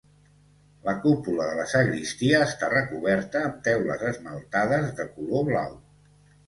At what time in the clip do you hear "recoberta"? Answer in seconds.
2.73-3.45